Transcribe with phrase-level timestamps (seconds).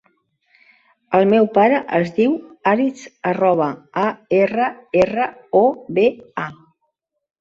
[1.17, 2.33] El meu pare es diu
[2.73, 3.03] Aritz
[3.33, 3.67] Arroba:
[4.07, 4.09] a,
[4.41, 4.71] erra,
[5.03, 5.29] erra,
[5.61, 5.63] o,
[5.99, 6.07] be,
[6.47, 6.53] a.